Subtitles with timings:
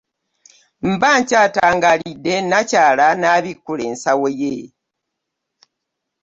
[0.89, 4.55] Mba nkyatangaaliridde, nakyala n'abikkula ensawo ye.